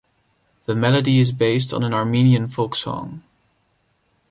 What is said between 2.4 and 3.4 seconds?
folk song.